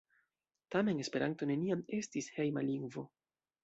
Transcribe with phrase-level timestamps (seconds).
[0.75, 3.11] Tamen Esperanto neniam estis hejma lingvo.